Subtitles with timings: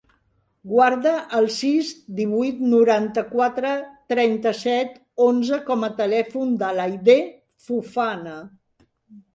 [0.69, 1.91] Guarda el sis,
[2.21, 3.75] divuit, noranta-quatre,
[4.15, 7.21] trenta-set, onze com a telèfon de l'Aidé
[7.69, 8.39] Fofana.